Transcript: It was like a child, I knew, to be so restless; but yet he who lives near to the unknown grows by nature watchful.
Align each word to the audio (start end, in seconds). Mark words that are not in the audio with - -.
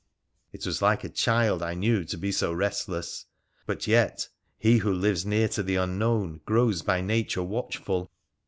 It 0.51 0.65
was 0.65 0.81
like 0.81 1.03
a 1.03 1.09
child, 1.09 1.61
I 1.61 1.75
knew, 1.75 2.03
to 2.05 2.17
be 2.17 2.31
so 2.31 2.51
restless; 2.51 3.27
but 3.67 3.85
yet 3.85 4.29
he 4.57 4.79
who 4.79 4.91
lives 4.91 5.27
near 5.27 5.47
to 5.49 5.61
the 5.61 5.75
unknown 5.75 6.41
grows 6.43 6.81
by 6.81 7.01
nature 7.01 7.43
watchful. 7.43 8.09